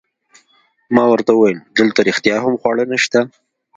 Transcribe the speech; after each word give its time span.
ما 0.95 1.03
ورته 1.11 1.31
وویل: 1.33 1.59
دلته 1.79 1.99
رښتیا 2.09 2.35
هم 2.45 2.53
خواړه 2.61 2.83
نشته؟ 2.93 3.19